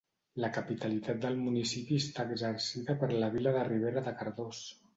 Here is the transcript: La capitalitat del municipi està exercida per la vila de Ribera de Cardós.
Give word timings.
La 0.43 0.47
capitalitat 0.53 1.19
del 1.25 1.37
municipi 1.41 2.01
està 2.05 2.27
exercida 2.37 2.97
per 3.03 3.13
la 3.19 3.31
vila 3.39 3.55
de 3.59 3.65
Ribera 3.71 4.07
de 4.09 4.19
Cardós. 4.23 4.67